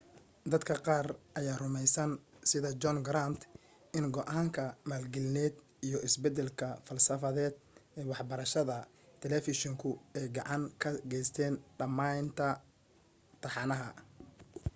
[0.53, 1.07] dadka qaar
[1.39, 2.11] ayaa rumaysan
[2.49, 3.41] sida john grant
[3.97, 5.55] in go'aanka maalgelineed
[5.87, 7.53] iyo isbeddelka falsafadeed
[7.97, 8.77] ee waxbarashada
[9.21, 12.47] talafeeshinku ay gacan ka geysteen dhammaynta
[13.43, 13.89] taxanaha